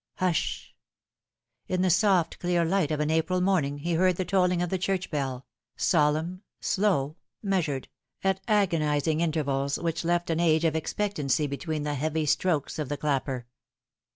[0.15, 0.73] Hush
[1.69, 4.71] I In the soft clear light of an April morning he heard the tolling of
[4.71, 7.87] the church bell, solemn, slow, measured,
[8.23, 8.79] at Darkness.
[8.79, 12.97] 277 agonising intervals, which left an age of expectancy between the heavy strokes of the
[12.97, 13.45] clapper.